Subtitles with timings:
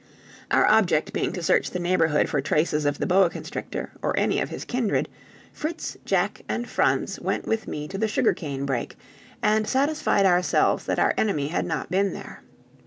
[0.49, 4.39] Our object being to search the neighborhood for traces of the boa constrictor, or any
[4.41, 5.07] of his kindred,
[5.53, 8.97] Fritz, Jack, and Franz went with me to the sugar cane brake,
[9.43, 12.41] and satisfied ourselves that our enemy had not been there.